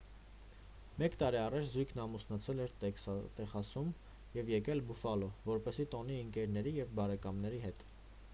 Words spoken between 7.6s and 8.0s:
հետ